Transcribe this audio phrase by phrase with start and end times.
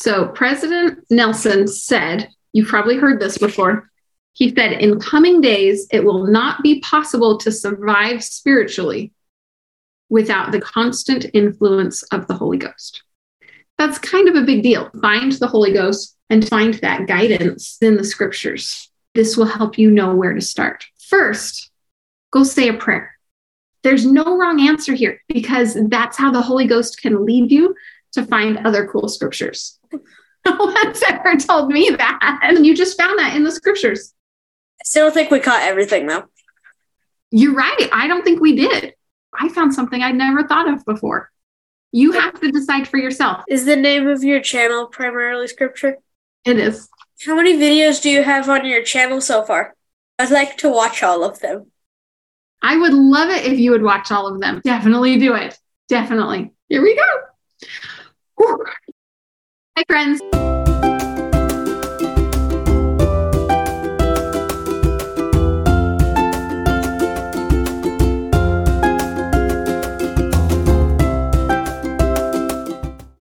[0.00, 3.90] So, President Nelson said, you've probably heard this before.
[4.32, 9.12] He said, in coming days, it will not be possible to survive spiritually
[10.08, 13.02] without the constant influence of the Holy Ghost.
[13.76, 14.90] That's kind of a big deal.
[15.02, 18.90] Find the Holy Ghost and find that guidance in the scriptures.
[19.14, 20.86] This will help you know where to start.
[21.08, 21.70] First,
[22.30, 23.18] go say a prayer.
[23.82, 27.74] There's no wrong answer here because that's how the Holy Ghost can lead you
[28.12, 29.78] to find other cool scriptures.
[29.92, 32.40] no one's ever told me that.
[32.42, 34.14] And you just found that in the scriptures.
[34.80, 36.24] I still think we caught everything though.
[37.30, 37.88] You're right.
[37.92, 38.94] I don't think we did.
[39.32, 41.30] I found something I'd never thought of before.
[41.92, 43.44] You have to decide for yourself.
[43.48, 45.98] Is the name of your channel primarily scripture?
[46.44, 46.88] It is.
[47.24, 49.74] How many videos do you have on your channel so far?
[50.18, 51.70] I'd like to watch all of them.
[52.62, 54.60] I would love it if you would watch all of them.
[54.64, 55.58] Definitely do it.
[55.88, 56.52] Definitely.
[56.68, 57.66] Here we go.
[58.40, 58.64] Whew.
[59.76, 60.39] Hi, friends.